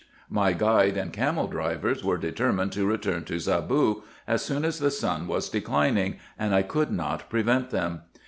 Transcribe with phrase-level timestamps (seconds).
[0.31, 4.89] My guide and camel drivers were determined to return to Zaboo as soon as the
[4.89, 8.01] sun was declining, and I could not prevent them.